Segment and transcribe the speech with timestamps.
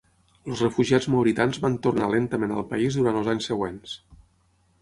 [0.51, 3.95] Els refugiats mauritans van tornar lentament al país durant els anys següents.